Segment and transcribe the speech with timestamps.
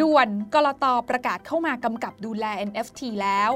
[0.00, 3.50] ด่วนกลตประกาศเข้ามากำกับดูแล NFT แล้ว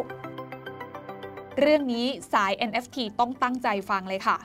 [1.58, 4.38] เรื่องนี้สาย NFT ต้องตั้งใจฟังเลยค่ะ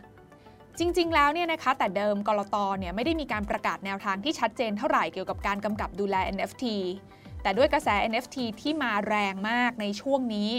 [0.79, 6.65] จริง ๆ แล้วเนี่ยนะคะแต่เดิมกลตเนี่ยไม่ได้มีการประกาศแนวทางที่ชัดเจนเท่าไหร่เกี่ยวกับการกำกับดูแล NFT
[7.41, 10.51] แต่ด้วยกระแส NFT ที่มาแรงมากในช่วงนี้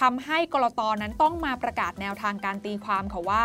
[0.00, 3.44] ทำให้กลตนั้นต้องมาประกาศแนวทางการตีความค่ะว่า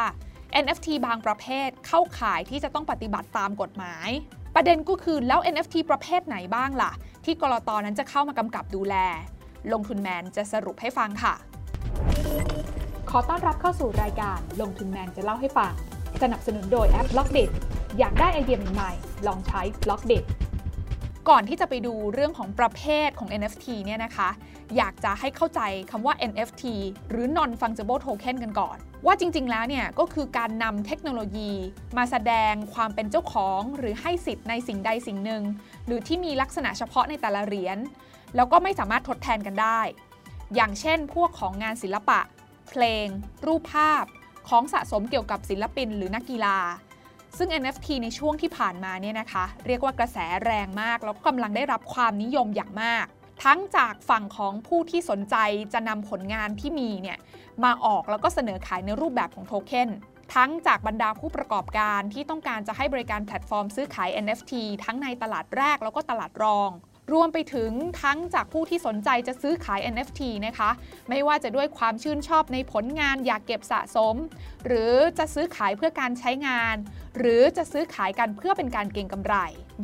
[0.64, 4.10] NFT บางประเภทเข้าข่ายที่จะต้องปฏิบัติตามกฎหมาย
[4.56, 6.92] ประเด็นก็คือแล้ว NFT ประเภทไหนบ้างล่ะ
[7.26, 7.70] ที่ ก.ล.ต.
[7.86, 8.96] นั้นจะเข้ามากำกับดูแล
[9.74, 11.34] ลงทุนแมนจะสรุปให้ฟังค่ะ
[13.10, 15.74] ขอต้อนรับเข้าสู่รายการลงทุนแมนจะเล่าให้ฟัง
[16.22, 17.40] สนับสนุนโดยแอป b ล็อกเด
[18.00, 20.14] อยากได้ไอเดียใหม่ๆลองใช้ b ล็อกเด
[21.30, 24.30] ก่อนที่จะไปดูเรื่องของประเภทของ NFT เนี่ยนะคะ
[24.78, 25.62] อยากจะให้เข้าใจ
[25.92, 26.64] คำว่า NFT
[27.10, 31.52] หรือ non fungible token กันก่อน ว่าจริง ๆ แล้วเนี่ยก็คือการนำเทคโนโลยี
[31.98, 35.44] มาแสดงความเป็นเจ้าของ หรือให้สิทธิ์ในสิ่งใดสิ่งหนึ่ง
[35.86, 37.78] หรือที่มีลักษณะเฉพาะในแต่ละเหรียญ
[38.36, 39.80] แล้วก็ไม่สามารถทดแทนกันได้
[40.56, 42.20] อย่างเช่น พวกของงานศิลปะ
[42.70, 43.08] เพลง
[43.46, 44.06] รูปภาพ
[44.50, 46.58] ของสะสมเกี่ยวกับศิลปินหรือนักกีฬา
[47.38, 53.06] ซึ่ง NFT ในช่วงที่ผ่านมาเนี่ยนะคะ เรียกว่ากระแสแรงมาก แล้วก็กำลังได้รับความนิยมอย่างมาก
[53.44, 55.36] ทั้งจากฝั่งของผู้ที่สนใจ
[55.74, 57.18] จะนำผลงานที่มีเนี่ย
[57.64, 59.90] มาออกแล้วก็เสนอขายในรูปแบบของโทเค็น
[60.34, 66.72] ทั้งจากบรรดาผู้ประกอบการที่ต้องการจะให้บริการแพลตฟอร์มซื้อขาย NFT ทั้งในตลาดแรกแล้วก็ตลาดรอง
[67.14, 67.72] รวมไปถึง
[68.02, 70.70] ทั้งจากผู้ที่สนใจจะซื้อขาย NFT นะคะ
[71.10, 74.16] ไม่ว่าจะด้วยความชื่นชอบในผลงานอยากเก็บสะสม
[74.66, 76.76] หรือจะซื้อขายเพื่อการใช้งาน
[77.18, 79.36] หรือจะซื้อขายกันเพื่อเป็นการเก็งกำไร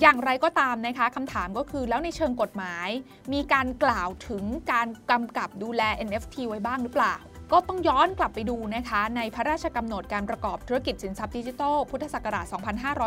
[0.02, 2.90] อย่างไรก็ตามนะคะคำถามก็คือแล้วในเชิงกฎหมาย
[3.34, 7.16] มีการกล่าวถึงการกำกับดูแล NFT ไว้บ้างหรือเปล่า
[7.54, 12.46] ก็ต้องย้อนกลับไปดูนะคะในพระราชกำหนดการประกอบธุรกิจสินทรัพย์ดิจิทัลพุทธศักราช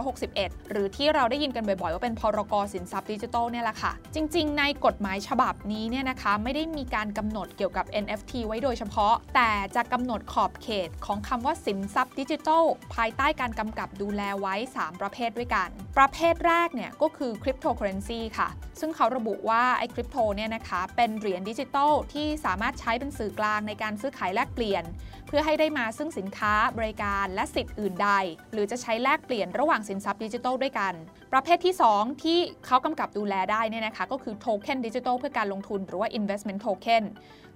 [0.05, 12.65] 2561 หรือที่เราได้ยินกันบ่อยๆ ว่าเป็นพรกสินทรัพย์ดิจิทัลเนี่ยแหละค่ะ จริง ๆ ในกฎหมายฉบับนี้เนี่ยนะคะไม่ได้มีการกำหนดเกี่ยวกับ NFT ไว้โดยเฉพาะ แต่จะกำหนดขอบเขตของคำว่าสินทรัพย์ดิจิทัล
[12.95, 15.69] ภายใต้การกำกับดูแลไว้ 3 ประเภทด้วยกัน
[15.99, 18.49] ประเภทแรกเนี่ยก็คือคริปโตเคอเรนซีค่ะ
[18.81, 24.85] ซึ่งเขาระบุว่าไอ้คริปโตเนี่ยนะคะเป็นเหรียญดิจิทัลที่สามารถใช้เป็นสื่อกลางในการซื้อขายแลกเปลี่ยน
[25.27, 28.11] เพื่อให้ได้มาซึ่งสินค้าบริการและสิทธิ์อื่นใด
[28.53, 30.95] หรือจะใช้แลกเปลี่ยนระหว่างสินทรัพย์ดิจิทัลด้วยกัน
[31.33, 37.05] ประเภทที่ 2 ที่เขากำกับดูแลได้เนี่ยนะคะก็คือโทเค็นดิจิทัลเพื่อการลงทุนหรือว่า investment token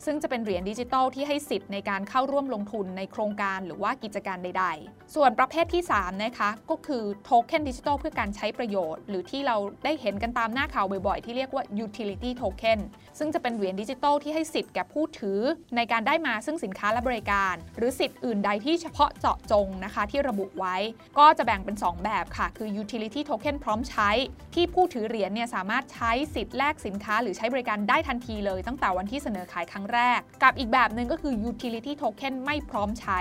[0.05, 12.79] ซึ่งจะเป็นเหรียญดิจิทัลที่ให้สิทธิ์ในการเข้าร่วมลงทุนในโครงการหรือว่ากิจการใด ๆ ส่วนประเภทที่3นะคะก็คือโทเค็นดิจิทัลเพื่อการใช้ประโยชน์ หรือที่เราได้เห็นกันตามหน้าข่าวบ่อยๆ ที่เรียกว่า utility token
[13.19, 15.41] ซึ่งจะเป็นเหรียญดิจิทัลที่ให้สิทธิ์แก่ผู้ถือ
[15.77, 20.77] ในการได้มาซึ่งสินค้าและบริการ หรือสิทธิ์อื่นใดที่เฉพาะเจาะจงนะคะที่ระบุไว้
[21.19, 24.11] ก็จะแบ่งเป็น 2 แบบค่ะ คือ utility token พร้อมใช้
[24.55, 33.21] ที่ผู้ถือเหรียญเนี่ยสามารถใช้สิทธิ์แลกสินค้า หรือใช้บริการได้ทันทีเลย ตั้งแต่วันที่เสนอขายครั้งแรก กับอีกแบบหนึ่งก็คือ utility token ไม่พร้อมใช้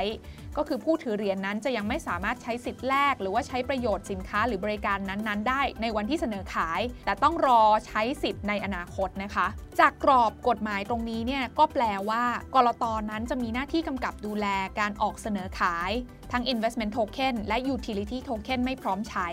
[0.57, 9.47] ก็คือผู้ถือเหรียญนนั้นจะยังไม่สามารถใช้สิทธิ์แลกหรือว่าใช้ประโยชน์สินค้าหรือบริการนั้นๆ ได้ในวันที่เสนอขาย แต่ต้องรอใช้สิทธิ์ในอนาคตนะคะ
[9.79, 12.23] จากกรอบกฎหมายตรงนี้เนี่ยก็แปลว่า
[12.55, 14.47] กรตอนั้นจะมีหน้าที่กำกับดูแล
[14.79, 15.91] การออกเสนอขาย
[16.31, 19.27] ทั้ง investment token และ utility token ไม่พร้อมใช้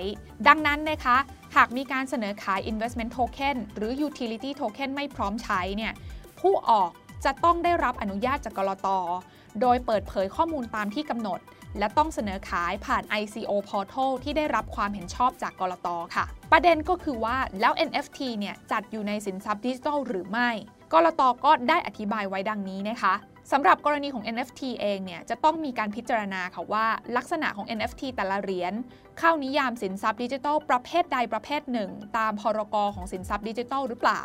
[0.49, 1.17] ดังนั้นนะคะ
[1.57, 5.93] หากมีการเสนอขาย investment token หรือ utility token ไม่พร้อมใช้เนี่ย
[6.41, 6.91] ผู้ออก
[7.25, 8.89] จะต้องได้รับอนุญาตจากกรต
[9.61, 11.41] โดยเปิดเผยข้อมูลตามที่กำหนด
[11.79, 20.51] และต้องเสนอขายผ่าน ICO Portal ที่ได้รับความเห็นชอบจากกรตค่ะ ประเด็นก็คือว่าแล้ว NFT เนี่ยจัดอยู่ในสินทรัพย์ดิจิทัลหรือไม่
[20.93, 23.15] กรตก็ได้อธิบายไว้ดังนี้นะคะ
[23.51, 26.87] สำหรับกรณีของ NFT เองเนี่ยจะต้องมีการพิจารณาค่ะว่า
[27.17, 28.73] ลักษณะของ NFT แต่ละเหรียญ
[29.19, 34.23] เข้านิยามสินทรัพย์ดิจิทัลประเภทใดประเภทหนึ่ง ตามพรกของสินทรัพย์ดิจิทัลหรือเปล่า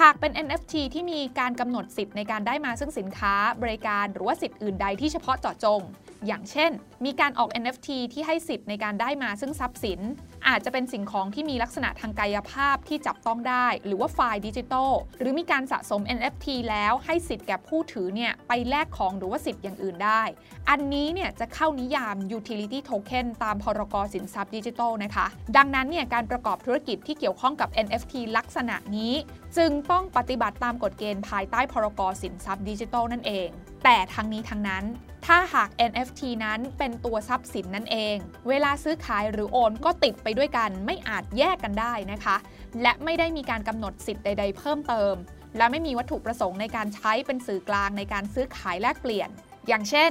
[0.00, 5.80] หากเป็น NFT ที่มีการกำหนดสิทธิ์ในการได้มาซึ่งสินค้า บริการหรือว่าสิทธิ์อื่นใดที่เฉพาะเจาะจง
[6.26, 6.70] อย่างเช่น
[7.04, 10.00] มีการออก NFT ที่ให้สิทธิ์ในการได้มาซึ่งทรัพย์สิน
[10.48, 20.22] อาจจะเป็นสิ่งของที่มีลักษณะทางกายภาพที่จับต้องได้ หรือว่าไฟล์ดิจิทัลหรือมีการสะสม NFT แล้วให้สิทธิ์แก่ผู้ถือเนี่ยไปแลกของหรือว่าสิทธิ์อย่างอื่นได้
[20.70, 25.26] อันนี้เนี่ยจะเข้านิยาม utility token ตามพรกสินทรัพย์ดิจิทัลนะคะ
[25.56, 29.14] ดังนั้นเนี่ยการประกอบธุรกิจที่เกี่ยวข้องกับ NFT ลักษณะนี้
[29.56, 33.50] จึงต้องปฏิบัติตามกฎเกณฑ์ภายใต้พรกสินทรัพย์ดิจิทัลนั่นเอง
[33.84, 34.84] แต่ทั้งนี้ทั้งนั้น
[35.26, 38.16] ถ้าหาก NFT นั้นเป็นตัวทรัพย์สินนั่นเอง
[38.48, 42.36] เวลาซื้อขายหรือโอนก็ติดไปด้วยกัน ไม่อาจแยกกันได้นะคะ
[42.82, 45.14] และไม่ได้มีการกำหนดสิทธิ์ใด ๆ เพิ่มเติม
[45.56, 49.28] และไม่มีวัตถุประสงค์ในการใช้เป็นสื่อกลางในการซื้อขายแลกเปลี่ยน
[49.68, 50.10] อย่างเช่น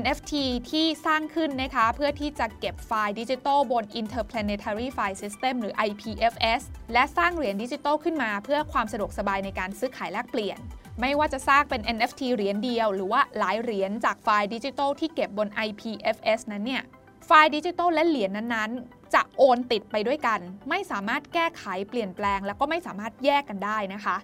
[0.00, 0.32] NFT
[0.70, 6.62] ที่สร้างขึ้นนะคะ เพื่อที่จะเก็บไฟล์ดิจิทัลบน Interplanetary File System หรือ IPFS
[6.92, 10.58] และสร้างเหรียญดิจิทัลขึ้นมาเพื่อความสะดวกสบายในการซื้อขายแลกเปลี่ยน
[11.00, 16.82] ไม่ว่าจะสร้างเป็น NFT เหรียญเดียว หรือว่าหลายเหรียญจากไฟล์ดิจิทัลที่เก็บบน IPFS นั้นเนี่ย
[17.26, 24.16] ไฟล์ดิจิทัลและเหรียญนั้นๆ จะโอนติดไปด้วยกัน ไม่สามารถแก้ไขเปลี่ยนแปลง แล้วก็ไม่สามารถแยกกันได้นะคะ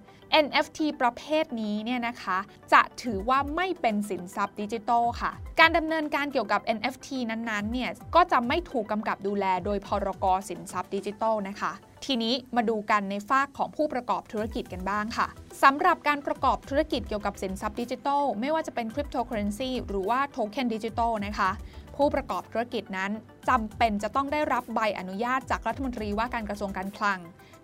[0.44, 2.38] NFT ประเภทนี้เนี่ยนะคะ
[2.72, 11.72] จะถือว่าไม่เป็นสินทรัพย์ดิจิทัลค่ะ การดำเนินการเกี่ยวกับ NFT นั้นๆ เนี่ย ก็จะไม่ถูกกำกับดูแลโดยพรกสินทรัพย์ดิจิทัลนะคะ
[12.06, 15.26] ทีนี้มาดูกันในฝั่งของผู้ประกอบธุรกิจกันบ้างค่ะ
[15.62, 21.50] สำหรับการประกอบธุรกิจเกี่ยวกับสินทรัพย์ดิจิทัล ไม่ว่าจะเป็นคริปโตเคอเรนซีหรือว่าโทเค็นดิจิทัลนะคะ
[21.96, 23.10] ผู้ประกอบธุรกิจนั้น
[23.48, 27.18] จำเป็นจะต้องได้รับใบอนุญาตจากรัฐมนตรีว่าการกระทรวงการคลัง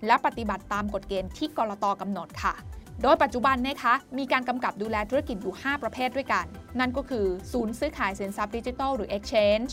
[0.07, 1.85] และปฏิบัติตามกฎเกณฑ์ที่ก.ล.ต.
[2.01, 2.55] กำหนดค่ะ
[3.03, 6.47] โดยปัจจุบันนะคะมีการกำกับดูแลธุรกิจอยู่ 5 ประเภทด้วยกัน
[6.81, 9.71] นั่นก็คือ ศูนย์ซื้อขายสินทรัพย์ดิจิทัลหรือ exchange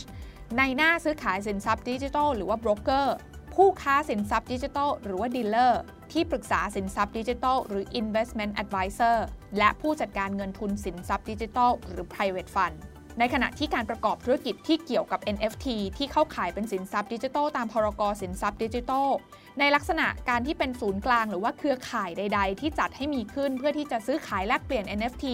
[0.58, 3.06] ในหน้าซื้อขายสินทรัพย์ดิจิทัลหรือว่า broker
[3.54, 5.72] ผู้ค้าสินทรัพย์ดิจิทัลหรือว่า dealer
[6.12, 9.16] ที่ปรึกษาสินทรัพย์ดิจิทัลหรือ investment advisor
[9.58, 12.76] และผู้จัดการเงินทุนสินทรัพย์ดิจิทัลหรือ private fund
[13.18, 15.66] ในขณะที่การประกอบธุรกิจที่เกี่ยวกับ NFT
[15.96, 19.08] ที่เข้าขายเป็นสินทรัพย์ดิจิทัลตามพรกสินทรัพย์ดิจิทัล
[19.58, 25.26] ในลักษณะการที่เป็นศูนย์กลางหรือว่าเครือข่ายใด ๆ ที่จัดให้มีขึ้นเพื่อที่จะซื้อขายแลกเปลี่ยน NFT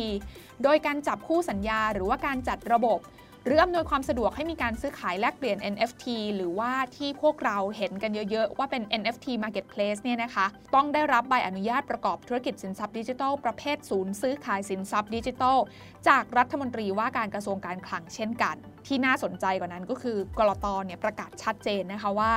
[0.63, 2.99] โดยการจับคู่สัญญาหรือว่าการจัดระบบ
[3.47, 6.05] หรืออำนวยความสะดวกให้มีการซื้อขายแลกเปลี่ยน NFT
[6.37, 15.59] หรือว่าที่พวกเราเห็นกันเยอะๆ ว่าเป็น NFT Marketplace เนี่ยนะคะ ต้องได้รับใบอนุญาตประกอบธุรกิจสินทรัพย์ดิจิทัลประเภทศูนย์ซื้อขายสินทรัพย์ดิจิทัล
[16.09, 18.57] จากรัฐมนตรีว่าการกระทรวงการคลังเช่นกัน
[18.87, 22.33] ที่น่าสนใจกว่านั้นก็คือกรตเนี่ยประกาศชัดเจนนะคะว่า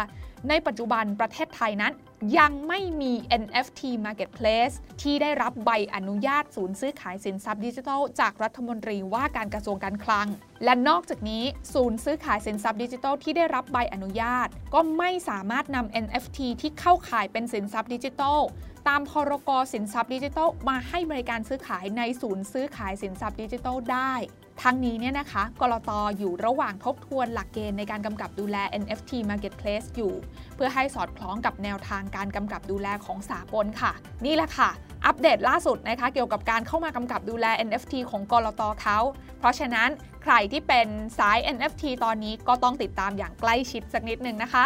[0.50, 1.94] ในปัจจุบันประเทศไทยนั้น
[2.38, 10.28] ยังไม่มี NFT Marketplace ที่ได้รับใบอนุญาตศูนย์ซื้อขายสินทรัพย์ดิจิทัล จากรัฐมนตรีว่าการกระทรวงการคลัง
[10.64, 18.40] และนอกจากนี้ศูนย์ซื้อขายสินทรัพย์ดิจิทัลที่ได้รับใบอนุญาต ก็ไม่สามารถนำ NFT ที่เข้าขายเป็นสินทรัพย์ดิจิทัล
[18.88, 24.14] ตามพรกสินทรัพย์ดิจิทัลมาให้บริการซื้อขายในศูนย์ซื้อขายสินทรัพย์ดิจิทัลได้
[24.62, 30.14] ทั้งนี้เนี่ยนะคะกรตออยู่ระหว่างทบทวนหลักเกณฑ์ในการกำกับดูแล NFT Marketplace อยู่
[30.56, 33.92] เพื่อให้สอดคล้องกับแนวทางการกำกับดูแลของสากลค่ะ
[34.26, 34.70] นี่แหละค่ะ
[35.06, 39.00] อัปเดตล่าสุดนะคะเกี่ยวกับการเข้ามากำกับดูแล NFT ของกรตเขา
[39.40, 39.90] เพราะฉะนั้น
[40.24, 40.88] ใครที่เป็น
[41.20, 44.66] สาย NFT ตอนนี้ก็ต้องติดตามอย่างใกล้ชิดสักนิดนึงนะคะ